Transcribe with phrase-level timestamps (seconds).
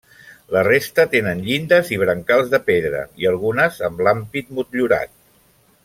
[0.53, 5.15] La resta tenen llindes i brancals de pedra i algunes amb l'ampit motllurat.